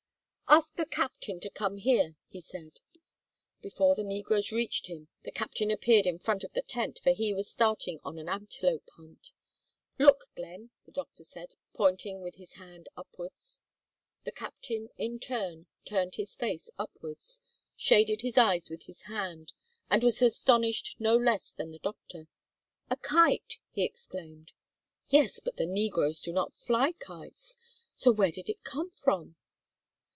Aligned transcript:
"Ask 0.53 0.75
the 0.75 0.85
captain 0.85 1.39
to 1.39 1.49
come 1.49 1.77
here," 1.77 2.17
he 2.27 2.41
said. 2.41 2.81
Before 3.61 3.95
the 3.95 4.03
negroes 4.03 4.51
reached 4.51 4.87
him 4.87 5.07
the 5.23 5.31
captain 5.31 5.71
appeared 5.71 6.05
in 6.05 6.19
front 6.19 6.43
of 6.43 6.51
the 6.51 6.61
tent, 6.61 6.99
for 6.99 7.11
he 7.11 7.33
was 7.33 7.49
starting 7.49 8.01
on 8.03 8.19
an 8.19 8.27
antelope 8.27 8.89
hunt. 8.97 9.31
"Look, 9.97 10.25
Glenn," 10.35 10.69
the 10.85 10.91
doctor 10.91 11.23
said, 11.23 11.55
pointing 11.71 12.19
with 12.21 12.35
his 12.35 12.55
hand 12.55 12.89
upwards. 12.97 13.61
The 14.25 14.33
captain, 14.33 14.89
in 14.97 15.19
turn, 15.19 15.67
turned 15.85 16.15
his 16.15 16.35
face 16.35 16.69
upwards, 16.77 17.39
shaded 17.77 18.19
his 18.21 18.37
eyes 18.37 18.69
with 18.69 18.87
his 18.87 19.03
hand, 19.03 19.53
and 19.89 20.03
was 20.03 20.21
astonished 20.21 20.97
no 20.99 21.15
less 21.15 21.53
than 21.53 21.71
the 21.71 21.79
doctor. 21.79 22.27
"A 22.89 22.97
kite," 22.97 23.57
he 23.71 23.85
exclaimed. 23.85 24.51
"Yes, 25.07 25.39
but 25.39 25.55
the 25.55 25.65
negroes 25.65 26.19
do 26.21 26.33
not 26.33 26.53
fly 26.57 26.91
kites. 26.91 27.55
So 27.95 28.11
where 28.11 28.31
did 28.31 28.49
it 28.49 28.65
come 28.65 28.89
from?" 28.91 29.37